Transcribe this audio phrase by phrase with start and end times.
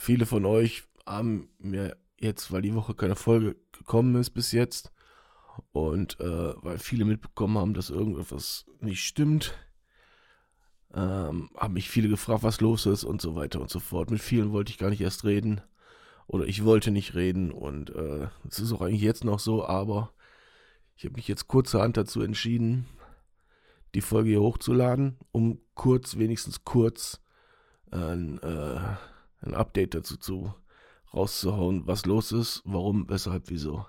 [0.00, 4.92] Viele von euch haben mir jetzt, weil die Woche keine Folge gekommen ist bis jetzt
[5.72, 9.52] und äh, weil viele mitbekommen haben, dass irgendetwas nicht stimmt,
[10.94, 14.10] ähm, haben mich viele gefragt, was los ist und so weiter und so fort.
[14.10, 15.60] Mit vielen wollte ich gar nicht erst reden
[16.26, 19.66] oder ich wollte nicht reden und äh, es äh, ist auch eigentlich jetzt noch so,
[19.66, 20.14] aber
[20.96, 22.86] ich habe mich jetzt kurzerhand dazu entschieden,
[23.94, 27.20] die Folge hier hochzuladen, um kurz, wenigstens kurz,
[27.90, 28.80] ein, äh,
[29.40, 30.54] ein Update dazu zu
[31.12, 33.86] rauszuhauen, was los ist, warum, weshalb, wieso.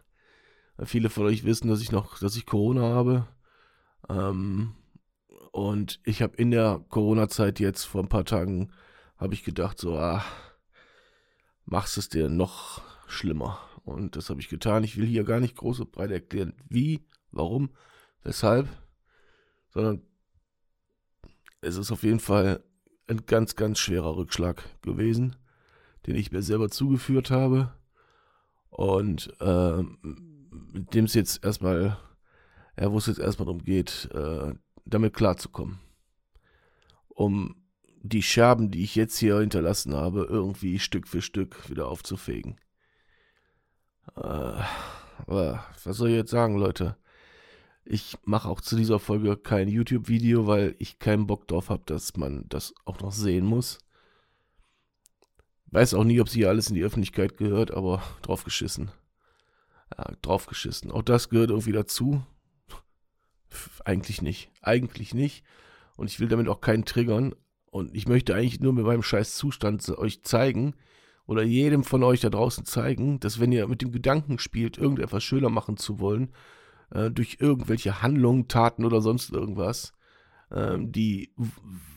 [0.84, 3.28] Viele von euch wissen, dass ich noch, dass ich Corona habe.
[4.09, 4.75] Ähm,
[5.52, 8.72] und ich habe in der Corona-Zeit jetzt vor ein paar Tagen
[9.17, 10.23] habe ich gedacht, so, ah,
[11.66, 13.59] machst es dir noch schlimmer.
[13.84, 14.84] Und das habe ich getan.
[14.84, 17.70] Ich will hier gar nicht groß und breit erklären, wie, warum,
[18.23, 18.68] weshalb,
[19.70, 20.02] sondern
[21.62, 22.64] es ist auf jeden Fall
[23.08, 25.36] ein ganz, ganz schwerer Rückschlag gewesen,
[26.05, 27.73] den ich mir selber zugeführt habe
[28.69, 29.83] und äh,
[30.73, 31.97] mit dem es jetzt erstmal,
[32.80, 34.53] ja, wo es jetzt erstmal darum geht, äh,
[34.85, 35.79] damit klarzukommen.
[37.09, 37.55] Um
[38.02, 42.55] die Scherben, die ich jetzt hier hinterlassen habe, irgendwie Stück für Stück wieder aufzufegen.
[44.16, 44.63] Äh,
[45.17, 46.97] aber was soll ich jetzt sagen, Leute?
[47.83, 52.16] Ich mache auch zu dieser Folge kein YouTube-Video, weil ich keinen Bock drauf habe, dass
[52.16, 53.79] man das auch noch sehen muss.
[55.72, 58.91] Weiß auch nie, ob sie hier alles in die Öffentlichkeit gehört, aber drauf geschissen.
[59.97, 60.91] Ja, drauf geschissen.
[60.91, 62.23] Auch das gehört irgendwie dazu.
[63.85, 64.51] Eigentlich nicht.
[64.62, 65.44] Eigentlich nicht.
[65.96, 67.34] Und ich will damit auch keinen triggern.
[67.72, 70.75] Und ich möchte eigentlich nur mit meinem scheiß Zustand euch zeigen
[71.25, 75.23] oder jedem von euch da draußen zeigen, dass wenn ihr mit dem Gedanken spielt, irgendetwas
[75.23, 76.34] schöner machen zu wollen,
[76.90, 79.94] äh, durch irgendwelche Handlungen, Taten oder sonst irgendwas,
[80.50, 81.34] äh, die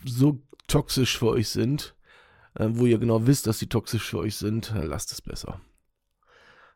[0.04, 1.94] so toxisch für euch sind,
[2.54, 5.60] äh, wo ihr genau wisst, dass sie toxisch für euch sind, lasst es besser.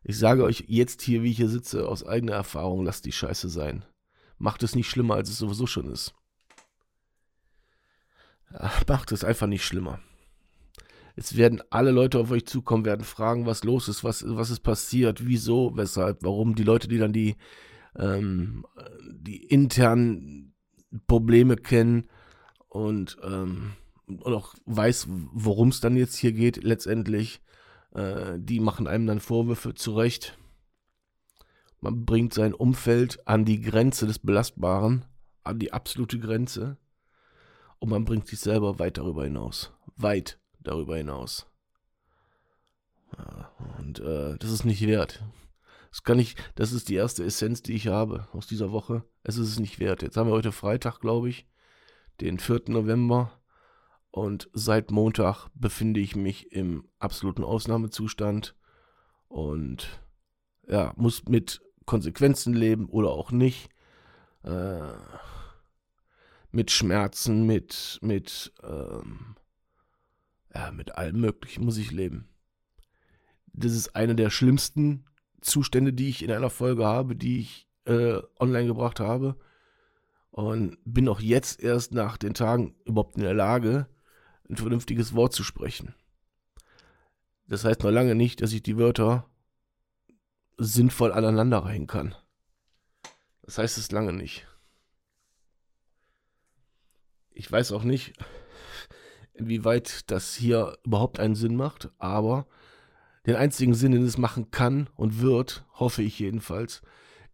[0.03, 3.49] Ich sage euch jetzt hier, wie ich hier sitze, aus eigener Erfahrung, lasst die Scheiße
[3.49, 3.85] sein.
[4.39, 6.15] Macht es nicht schlimmer, als es sowieso schon ist.
[8.89, 10.01] Macht es einfach nicht schlimmer.
[11.17, 14.61] Es werden alle Leute auf euch zukommen, werden fragen, was los ist, was, was ist
[14.61, 16.55] passiert, wieso, weshalb, warum.
[16.55, 17.37] Die Leute, die dann die,
[17.97, 18.65] ähm,
[19.11, 20.55] die internen
[21.09, 22.09] Probleme kennen
[22.69, 23.73] und, ähm,
[24.09, 27.41] und auch weiß, worum es dann jetzt hier geht, letztendlich,
[27.95, 30.39] äh, die machen einem dann Vorwürfe zurecht.
[31.81, 35.05] Man bringt sein Umfeld an die Grenze des Belastbaren,
[35.45, 36.77] an die absolute Grenze.
[37.79, 39.73] Und man bringt sich selber weit darüber hinaus.
[39.97, 41.47] Weit darüber hinaus.
[43.79, 45.23] Und äh, das ist nicht wert.
[45.91, 49.05] Das kann ich, das ist die erste Essenz, die ich habe aus dieser Woche.
[49.23, 50.03] Es ist es nicht wert.
[50.03, 51.47] Jetzt haben wir heute Freitag, glaube ich,
[52.21, 52.63] den 4.
[52.69, 53.33] November.
[54.11, 58.55] Und seit Montag befinde ich mich im absoluten Ausnahmezustand.
[59.29, 60.01] Und
[60.67, 63.69] ja, muss mit Konsequenzen leben oder auch nicht.
[64.43, 64.93] Äh,
[66.51, 69.37] mit Schmerzen, mit, mit, ähm,
[70.55, 72.29] ja, mit allem Möglichen muss ich leben.
[73.53, 75.05] Das ist einer der schlimmsten
[75.41, 79.37] Zustände, die ich in einer Folge habe, die ich äh, online gebracht habe.
[80.31, 83.89] Und bin auch jetzt erst nach den Tagen überhaupt in der Lage,
[84.49, 85.95] ein vernünftiges Wort zu sprechen.
[87.47, 89.29] Das heißt noch lange nicht, dass ich die Wörter
[90.59, 92.15] sinnvoll aneinander reihen kann.
[93.43, 94.47] Das heißt es lange nicht.
[97.31, 98.15] Ich weiß auch nicht,
[99.33, 102.47] inwieweit das hier überhaupt einen Sinn macht, aber
[103.27, 106.83] den einzigen Sinn, den es machen kann und wird, hoffe ich jedenfalls,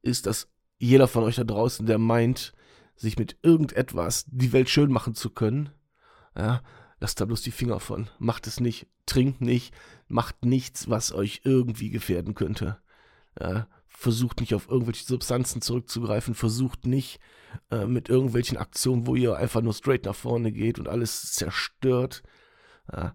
[0.02, 2.52] ist, dass jeder von euch da draußen, der meint,
[2.96, 5.70] sich mit irgendetwas die Welt schön machen zu können,
[6.36, 6.62] ja,
[7.04, 8.08] lasst da bloß die Finger von.
[8.18, 9.74] Macht es nicht, trinkt nicht,
[10.08, 12.78] macht nichts, was euch irgendwie gefährden könnte.
[13.38, 17.20] Ja, versucht nicht auf irgendwelche Substanzen zurückzugreifen, versucht nicht
[17.70, 22.22] äh, mit irgendwelchen Aktionen, wo ihr einfach nur straight nach vorne geht und alles zerstört.
[22.90, 23.14] Ja,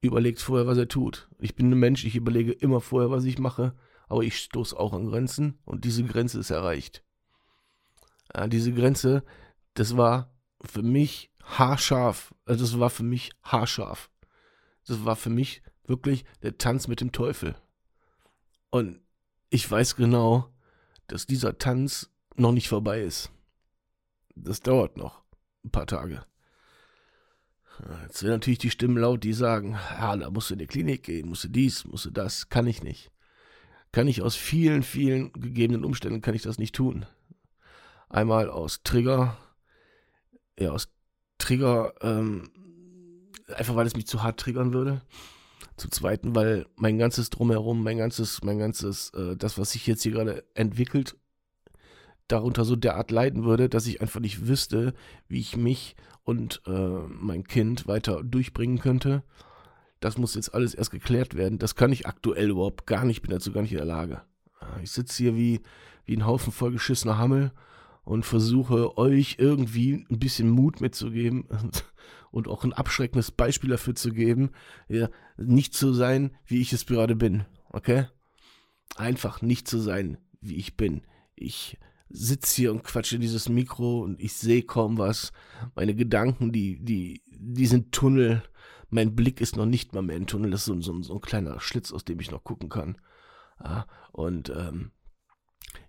[0.00, 1.28] überlegt vorher, was er tut.
[1.38, 3.76] Ich bin ein Mensch, ich überlege immer vorher, was ich mache,
[4.08, 7.04] aber ich stoße auch an Grenzen und diese Grenze ist erreicht.
[8.34, 9.22] Ja, diese Grenze,
[9.74, 12.34] das war für mich haarscharf.
[12.44, 14.10] Also das war für mich haarscharf.
[14.86, 17.56] Das war für mich Wirklich der Tanz mit dem Teufel.
[18.70, 19.00] Und
[19.48, 20.52] ich weiß genau,
[21.06, 23.32] dass dieser Tanz noch nicht vorbei ist.
[24.34, 25.22] Das dauert noch
[25.64, 26.24] ein paar Tage.
[28.02, 31.04] Jetzt werden natürlich die Stimmen laut, die sagen, ja, da musst du in die Klinik
[31.04, 32.50] gehen, musst du dies, musst du das.
[32.50, 33.10] Kann ich nicht.
[33.90, 37.06] Kann ich aus vielen, vielen gegebenen Umständen kann ich das nicht tun.
[38.10, 39.38] Einmal aus Trigger,
[40.58, 40.90] ja, aus
[41.38, 42.50] Trigger, ähm,
[43.54, 45.02] einfach weil es mich zu hart triggern würde.
[45.76, 50.02] Zum Zweiten, weil mein ganzes Drumherum, mein ganzes, mein ganzes, äh, das, was sich jetzt
[50.02, 51.16] hier gerade entwickelt,
[52.26, 54.92] darunter so derart leiden würde, dass ich einfach nicht wüsste,
[55.28, 59.22] wie ich mich und äh, mein Kind weiter durchbringen könnte.
[60.00, 61.58] Das muss jetzt alles erst geklärt werden.
[61.58, 64.22] Das kann ich aktuell überhaupt gar nicht, bin dazu gar nicht in der Lage.
[64.82, 65.60] Ich sitze hier wie,
[66.04, 67.52] wie ein Haufen vollgeschissener Hammel
[68.08, 71.46] und versuche euch irgendwie ein bisschen Mut mitzugeben
[72.30, 74.50] und auch ein abschreckendes Beispiel dafür zu geben,
[74.88, 77.44] ja, nicht zu sein, wie ich es gerade bin.
[77.68, 78.06] Okay?
[78.96, 81.02] Einfach nicht zu sein, wie ich bin.
[81.36, 81.76] Ich
[82.08, 85.30] sitze hier und quatsche in dieses Mikro und ich sehe kaum was.
[85.74, 88.42] Meine Gedanken, die, die, die sind Tunnel.
[88.88, 90.50] Mein Blick ist noch nicht mal mehr ein Tunnel.
[90.50, 92.96] Das ist so, so, so ein kleiner Schlitz, aus dem ich noch gucken kann.
[94.12, 94.92] Und ähm,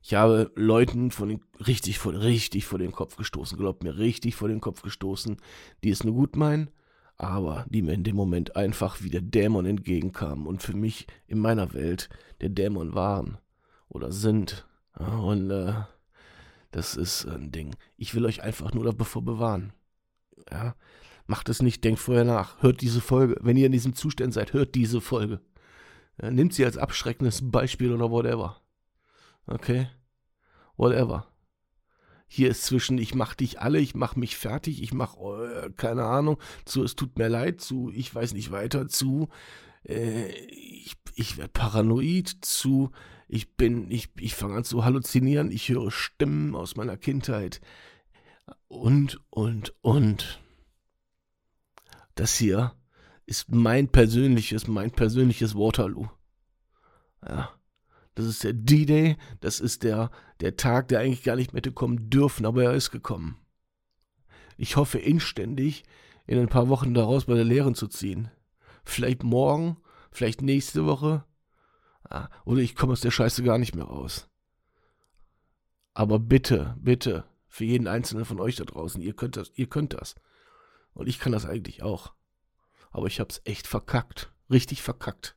[0.01, 4.35] ich habe Leuten von den, richtig, vor, richtig vor den Kopf gestoßen, glaubt mir, richtig
[4.35, 5.37] vor den Kopf gestoßen,
[5.83, 6.69] die es nur gut meinen,
[7.17, 11.39] aber die mir in dem Moment einfach wie der Dämon entgegenkamen und für mich in
[11.39, 12.09] meiner Welt
[12.39, 13.37] der Dämon waren
[13.89, 14.65] oder sind.
[14.93, 15.73] Und äh,
[16.71, 17.75] das ist ein Ding.
[17.97, 19.73] Ich will euch einfach nur davor bewahren.
[20.49, 20.75] Ja,
[21.27, 22.61] macht es nicht, denkt vorher nach.
[22.61, 23.37] Hört diese Folge.
[23.41, 25.41] Wenn ihr in diesem Zustand seid, hört diese Folge.
[26.21, 28.61] Ja, nimmt sie als abschreckendes Beispiel oder whatever.
[29.49, 29.89] Okay?
[30.77, 31.27] Whatever.
[32.27, 36.03] Hier ist zwischen, ich mach dich alle, ich mach mich fertig, ich mach, äh, keine
[36.05, 39.29] Ahnung, zu, es tut mir leid, zu, ich weiß nicht weiter, zu,
[39.83, 42.91] äh, ich, ich werde paranoid, zu,
[43.27, 47.61] ich bin, ich, ich fange an zu halluzinieren, ich höre Stimmen aus meiner Kindheit
[48.67, 50.39] und, und, und.
[52.13, 52.75] Das hier
[53.25, 56.07] ist mein persönliches, mein persönliches Waterloo.
[57.27, 57.58] Ja.
[58.19, 60.11] Das ist der D-Day, das ist der,
[60.41, 63.37] der Tag, der eigentlich gar nicht mehr hätte kommen dürfen, aber er ist gekommen.
[64.57, 65.83] Ich hoffe inständig,
[66.27, 68.29] in ein paar Wochen daraus bei der Lehren zu ziehen.
[68.83, 69.77] Vielleicht morgen,
[70.11, 71.23] vielleicht nächste Woche,
[72.09, 74.27] Ah, oder ich komme aus der Scheiße gar nicht mehr raus.
[75.93, 79.93] Aber bitte, bitte, für jeden einzelnen von euch da draußen, ihr könnt das, ihr könnt
[79.93, 80.15] das.
[80.93, 82.13] Und ich kann das eigentlich auch.
[82.91, 84.31] Aber ich hab's echt verkackt.
[84.49, 85.35] Richtig verkackt.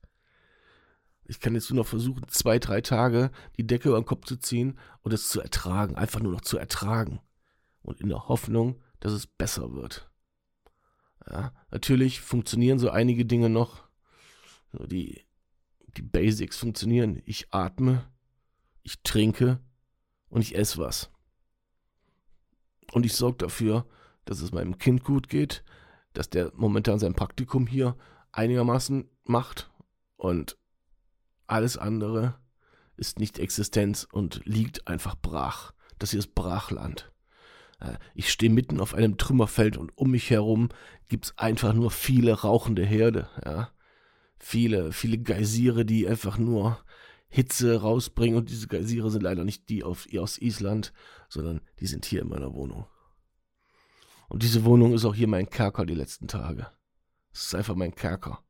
[1.33, 4.37] Ich kann jetzt nur noch versuchen, zwei, drei Tage die Decke über den Kopf zu
[4.37, 5.97] ziehen und es zu ertragen.
[5.97, 7.21] Einfach nur noch zu ertragen.
[7.81, 10.11] Und in der Hoffnung, dass es besser wird.
[11.27, 13.83] Ja, natürlich funktionieren so einige Dinge noch.
[14.73, 15.25] So die
[15.97, 17.23] die Basics funktionieren.
[17.25, 18.07] Ich atme,
[18.83, 19.59] ich trinke
[20.29, 21.11] und ich esse was.
[22.93, 23.87] Und ich sorge dafür,
[24.27, 25.65] dass es meinem Kind gut geht,
[26.13, 27.97] dass der momentan sein Praktikum hier
[28.33, 29.71] einigermaßen macht
[30.19, 30.59] und
[31.53, 32.35] alles andere
[32.97, 35.73] ist nicht Existenz und liegt einfach brach.
[35.99, 37.13] Das hier ist Brachland.
[37.81, 40.71] Äh, ich stehe mitten auf einem Trümmerfeld und um mich herum
[41.09, 43.29] gibt es einfach nur viele rauchende Herde.
[43.45, 43.71] Ja
[44.43, 46.85] viele, viele Geysire, die einfach nur
[47.29, 48.37] Hitze rausbringen.
[48.37, 50.93] Und diese Geysire sind leider nicht die auf, aus Island,
[51.29, 52.87] sondern die sind hier in meiner Wohnung.
[54.29, 56.67] Und diese Wohnung ist auch hier mein Kerker die letzten Tage.
[57.33, 58.43] Es ist einfach mein Kerker.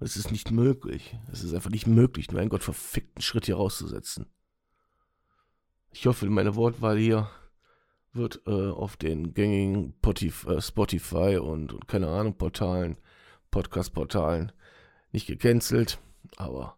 [0.00, 1.16] Es ist nicht möglich.
[1.32, 4.26] Es ist einfach nicht möglich, nur einen gottverfickten Schritt hier rauszusetzen.
[5.90, 7.30] Ich hoffe, meine Wortwahl hier
[8.12, 12.98] wird äh, auf den gängigen äh, Spotify und, und keine Ahnung Portalen,
[13.50, 14.52] Podcast-Portalen
[15.12, 15.98] nicht gecancelt,
[16.36, 16.76] aber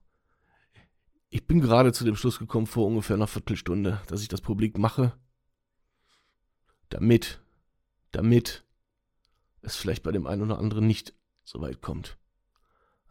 [1.28, 4.78] ich bin gerade zu dem Schluss gekommen vor ungefähr einer Viertelstunde, dass ich das publik
[4.78, 5.12] mache,
[6.88, 7.40] damit,
[8.12, 8.64] damit
[9.62, 12.19] es vielleicht bei dem einen oder anderen nicht so weit kommt.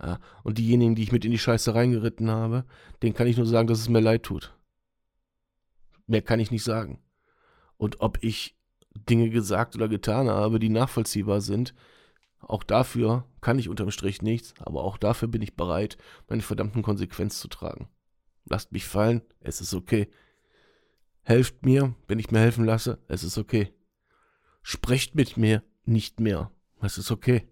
[0.01, 2.65] Ja, und diejenigen, die ich mit in die Scheiße reingeritten habe,
[3.01, 4.53] denen kann ich nur sagen, dass es mir leid tut.
[6.07, 7.01] Mehr kann ich nicht sagen.
[7.77, 8.57] Und ob ich
[8.93, 11.73] Dinge gesagt oder getan habe, die nachvollziehbar sind,
[12.39, 16.81] auch dafür kann ich unterm Strich nichts, aber auch dafür bin ich bereit, meine verdammten
[16.81, 17.89] Konsequenzen zu tragen.
[18.45, 20.09] Lasst mich fallen, es ist okay.
[21.21, 23.73] Helft mir, wenn ich mir helfen lasse, es ist okay.
[24.61, 26.51] Sprecht mit mir nicht mehr,
[26.81, 27.47] es ist okay.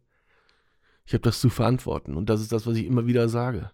[1.08, 3.72] Ich habe das zu verantworten und das ist das, was ich immer wieder sage.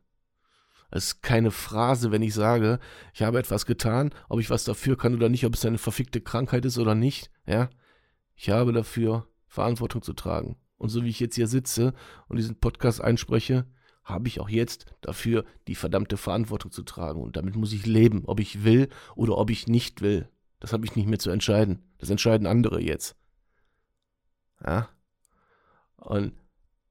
[0.92, 2.80] Es ist keine Phrase, wenn ich sage,
[3.12, 6.22] ich habe etwas getan, ob ich was dafür kann oder nicht, ob es eine verfickte
[6.22, 7.72] Krankheit ist oder nicht, ja.
[8.36, 11.96] Ich habe dafür Verantwortung zu tragen Und so wie ich jetzt hier sitze
[12.28, 13.66] und diesen Podcast einspreche,
[14.04, 17.24] habe ich auch jetzt dafür die verdammte Verantwortung zu tragen.
[17.24, 20.30] Und damit muss ich leben, ob ich will oder ob ich nicht will.
[20.60, 21.82] Das habe ich nicht mehr zu entscheiden.
[21.98, 23.16] Das entscheiden andere jetzt.
[24.64, 24.90] Ja.
[25.98, 26.34] Und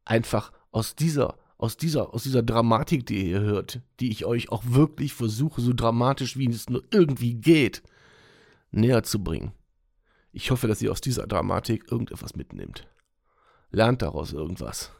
[0.04, 4.62] einfach aus dieser, aus dieser, aus dieser Dramatik, die ihr hört, die ich euch auch
[4.66, 7.82] wirklich versuche, so dramatisch wie es nur irgendwie geht,
[8.70, 9.52] näher zu bringen.
[10.32, 12.86] Ich hoffe, dass ihr aus dieser Dramatik irgendetwas mitnehmt.
[13.70, 14.90] Lernt daraus irgendwas.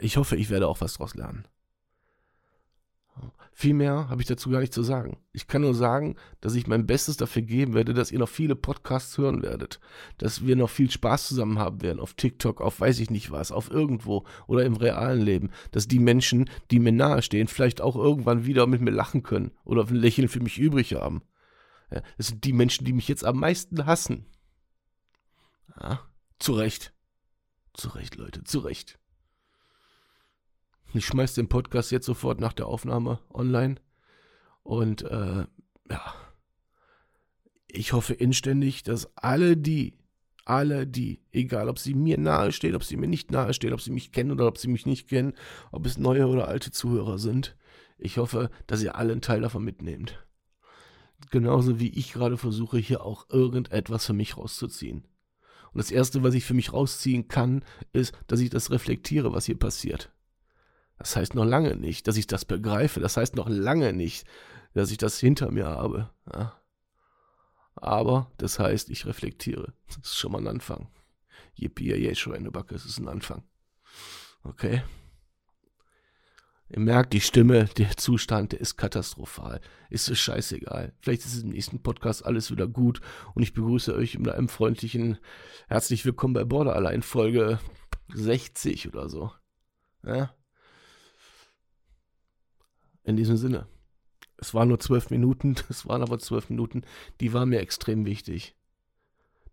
[0.00, 1.46] Ich hoffe, ich werde auch was daraus lernen.
[3.54, 5.18] Viel mehr habe ich dazu gar nicht zu sagen.
[5.32, 8.56] Ich kann nur sagen, dass ich mein Bestes dafür geben werde, dass ihr noch viele
[8.56, 9.78] Podcasts hören werdet.
[10.18, 12.00] Dass wir noch viel Spaß zusammen haben werden.
[12.00, 15.50] Auf TikTok, auf weiß ich nicht was, auf irgendwo oder im realen Leben.
[15.70, 19.86] Dass die Menschen, die mir nahestehen, vielleicht auch irgendwann wieder mit mir lachen können oder
[19.86, 21.22] ein Lächeln für mich übrig haben.
[21.92, 24.26] Ja, das sind die Menschen, die mich jetzt am meisten hassen.
[25.78, 26.00] Ja,
[26.38, 26.94] zu Recht.
[27.74, 28.98] Zu Recht, Leute, zu Recht.
[30.94, 33.76] Ich schmeiß den Podcast jetzt sofort nach der Aufnahme online.
[34.62, 35.46] Und äh,
[35.90, 36.14] ja,
[37.66, 39.94] ich hoffe inständig, dass alle die,
[40.44, 43.80] alle die, egal ob sie mir nahe stehen, ob sie mir nicht nahe stehen, ob
[43.80, 45.32] sie mich kennen oder ob sie mich nicht kennen,
[45.70, 47.56] ob es neue oder alte Zuhörer sind,
[47.96, 50.26] ich hoffe, dass ihr alle einen Teil davon mitnehmt.
[51.30, 55.06] Genauso wie ich gerade versuche, hier auch irgendetwas für mich rauszuziehen.
[55.72, 59.46] Und das Erste, was ich für mich rausziehen kann, ist, dass ich das reflektiere, was
[59.46, 60.12] hier passiert.
[60.98, 63.00] Das heißt noch lange nicht, dass ich das begreife.
[63.00, 64.26] Das heißt noch lange nicht,
[64.74, 66.10] dass ich das hinter mir habe.
[66.32, 66.60] Ja.
[67.74, 69.72] Aber das heißt, ich reflektiere.
[69.88, 70.88] Das ist schon mal ein Anfang.
[71.54, 73.42] Yippie, je, Schweinebacke, das ist ein Anfang.
[74.44, 74.82] Okay?
[76.68, 79.60] Ihr merkt, die Stimme, der Zustand, der ist katastrophal.
[79.90, 80.94] Ist es scheißegal.
[81.00, 83.02] Vielleicht ist es im nächsten Podcast alles wieder gut
[83.34, 85.18] und ich begrüße euch mit einem freundlichen
[85.68, 87.58] Herzlich willkommen bei Borderline Folge
[88.14, 89.32] 60 oder so.
[90.02, 90.34] Ja?
[93.04, 93.66] In diesem Sinne.
[94.36, 96.82] Es waren nur zwölf Minuten, es waren aber zwölf Minuten,
[97.20, 98.54] die waren mir extrem wichtig.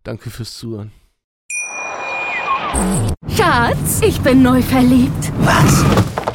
[0.02, 0.92] Danke fürs Zuhören.
[3.28, 5.32] Schatz, ich bin neu verliebt.
[5.40, 5.84] Was?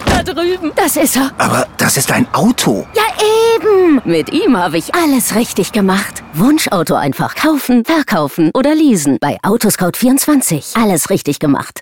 [0.06, 0.72] Da drüben.
[0.76, 1.32] Das ist er.
[1.38, 2.86] Aber das ist ein Auto.
[2.94, 3.04] Ja,
[3.56, 4.02] eben.
[4.06, 6.24] Mit ihm habe ich alles richtig gemacht.
[6.34, 9.18] Wunschauto einfach kaufen, verkaufen oder leasen.
[9.20, 10.82] Bei Autoscout24.
[10.82, 11.82] Alles richtig gemacht.